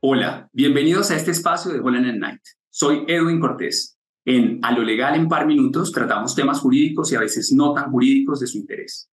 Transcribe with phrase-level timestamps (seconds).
[0.00, 2.40] Hola, bienvenidos a este espacio de Holland and Night.
[2.70, 3.98] Soy Edwin Cortés.
[4.24, 7.90] En A lo legal en par minutos tratamos temas jurídicos y a veces no tan
[7.90, 9.10] jurídicos de su interés.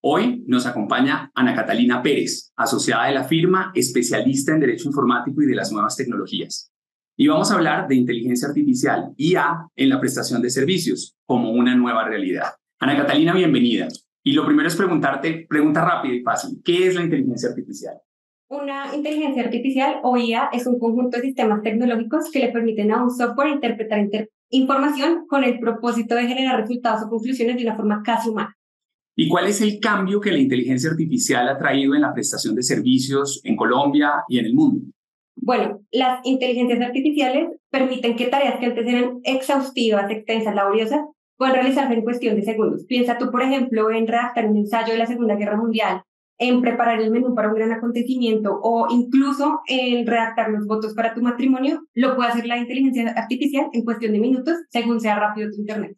[0.00, 5.46] Hoy nos acompaña Ana Catalina Pérez, asociada de la firma, especialista en Derecho Informático y
[5.46, 6.70] de las nuevas tecnologías.
[7.16, 11.74] Y vamos a hablar de inteligencia artificial, IA, en la prestación de servicios, como una
[11.74, 12.52] nueva realidad.
[12.78, 13.88] Ana Catalina, bienvenida.
[14.22, 17.96] Y lo primero es preguntarte, pregunta rápida y fácil, ¿qué es la inteligencia artificial?
[18.50, 23.00] Una inteligencia artificial o IA es un conjunto de sistemas tecnológicos que le permiten a
[23.00, 24.08] un software interpretar
[24.48, 28.58] información con el propósito de generar resultados o conclusiones de una forma casi humana.
[29.14, 32.64] ¿Y cuál es el cambio que la inteligencia artificial ha traído en la prestación de
[32.64, 34.84] servicios en Colombia y en el mundo?
[35.36, 41.02] Bueno, las inteligencias artificiales permiten que tareas que antes eran exhaustivas, extensas, laboriosas,
[41.36, 42.84] puedan realizarse en cuestión de segundos.
[42.84, 46.02] Piensa tú, por ejemplo, en redactar un ensayo de la Segunda Guerra Mundial
[46.40, 51.14] en preparar el menú para un gran acontecimiento o incluso en redactar los votos para
[51.14, 55.50] tu matrimonio, lo puede hacer la inteligencia artificial en cuestión de minutos, según sea rápido
[55.50, 55.96] tu Internet.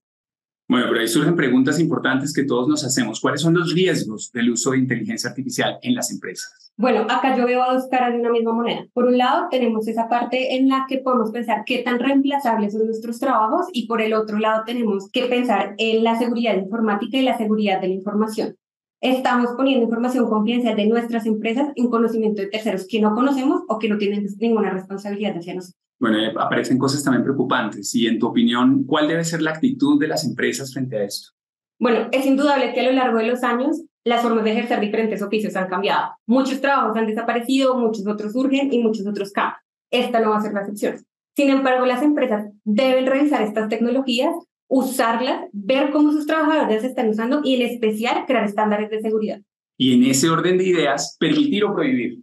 [0.68, 3.20] Bueno, pero ahí surgen preguntas importantes que todos nos hacemos.
[3.20, 6.72] ¿Cuáles son los riesgos del uso de inteligencia artificial en las empresas?
[6.76, 8.86] Bueno, acá yo veo dos caras de una misma moneda.
[8.94, 12.86] Por un lado, tenemos esa parte en la que podemos pensar qué tan reemplazables son
[12.86, 17.22] nuestros trabajos y por el otro lado tenemos que pensar en la seguridad informática y
[17.22, 18.56] la seguridad de la información
[19.02, 23.78] estamos poniendo información confidencial de nuestras empresas en conocimiento de terceros que no conocemos o
[23.78, 25.78] que no tienen ninguna responsabilidad hacia nosotros.
[25.98, 27.94] Bueno, aparecen cosas también preocupantes.
[27.94, 31.30] Y en tu opinión, ¿cuál debe ser la actitud de las empresas frente a esto?
[31.78, 35.20] Bueno, es indudable que a lo largo de los años las formas de ejercer diferentes
[35.20, 36.12] oficios han cambiado.
[36.26, 39.60] Muchos trabajos han desaparecido, muchos otros surgen y muchos otros cambian.
[39.90, 41.04] Esta no va a ser la excepción.
[41.36, 44.34] Sin embargo, las empresas deben revisar estas tecnologías
[44.72, 49.40] usarlas, ver cómo sus trabajadores se están usando y en especial crear estándares de seguridad.
[49.76, 52.20] Y en ese orden de ideas, permitir o prohibir.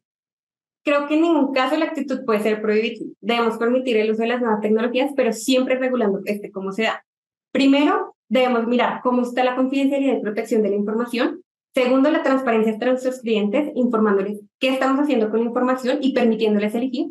[0.84, 2.98] Creo que en ningún caso la actitud puede ser prohibir.
[3.22, 7.06] Debemos permitir el uso de las nuevas tecnologías, pero siempre regulando este cómo se da.
[7.52, 11.44] Primero, debemos mirar cómo está la confidencialidad y protección de la información.
[11.76, 16.74] Segundo, la transparencia entre nuestros clientes, informándoles qué estamos haciendo con la información y permitiéndoles
[16.74, 17.10] elegir.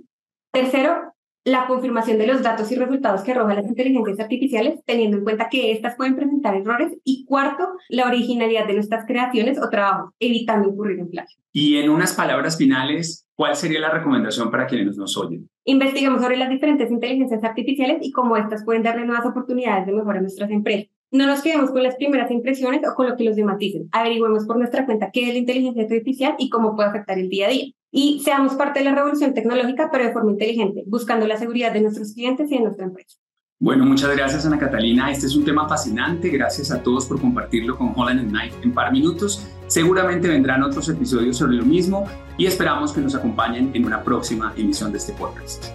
[0.53, 1.13] Tercero,
[1.45, 5.49] la confirmación de los datos y resultados que arrojan las inteligencias artificiales, teniendo en cuenta
[5.49, 6.93] que éstas pueden presentar errores.
[7.05, 11.39] Y cuarto, la originalidad de nuestras creaciones o trabajos, evitando incurrir en plagio.
[11.53, 15.49] Y en unas palabras finales, ¿cuál sería la recomendación para quienes nos oyen?
[15.65, 20.19] Investiguemos sobre las diferentes inteligencias artificiales y cómo éstas pueden darle nuevas oportunidades de mejora
[20.19, 20.91] a nuestras empresas.
[21.11, 23.89] No nos quedemos con las primeras impresiones o con lo que los demás dicen.
[23.93, 27.47] Averigüemos por nuestra cuenta qué es la inteligencia artificial y cómo puede afectar el día
[27.47, 31.37] a día y seamos parte de la revolución tecnológica, pero de forma inteligente, buscando la
[31.37, 33.19] seguridad de nuestros clientes y de nuestra empresa.
[33.61, 35.11] Bueno, muchas gracias Ana Catalina.
[35.11, 36.29] Este es un tema fascinante.
[36.29, 39.49] Gracias a todos por compartirlo con Holland Night en par minutos.
[39.67, 42.05] Seguramente vendrán otros episodios sobre lo mismo
[42.37, 45.67] y esperamos que nos acompañen en una próxima emisión de este podcast.